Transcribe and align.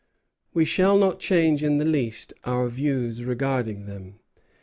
We 0.51 0.65
shall 0.65 0.97
not 0.97 1.19
change 1.19 1.63
in 1.63 1.77
the 1.77 1.85
least 1.85 2.33
our 2.43 2.67
views 2.69 3.23
regarding 3.23 3.85
them. 3.85 4.15